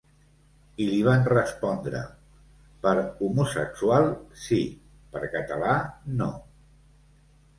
[0.83, 1.99] I li van respondre:
[2.85, 2.93] ‘Per
[3.27, 4.09] homosexual,
[4.47, 4.61] sí;
[5.17, 5.75] per català,
[6.23, 6.31] no’.